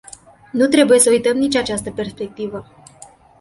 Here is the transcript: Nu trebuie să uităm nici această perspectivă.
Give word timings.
Nu 0.51 0.67
trebuie 0.67 0.99
să 0.99 1.09
uităm 1.09 1.37
nici 1.37 1.55
această 1.55 1.91
perspectivă. 1.91 2.67